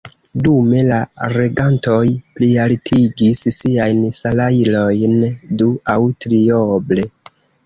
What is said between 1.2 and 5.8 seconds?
regantoj plialtigis siajn salajrojn du-